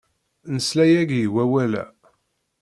Nesla 0.55 0.85
yagi 0.91 1.19
i 1.25 1.27
wawal-a. 1.33 1.83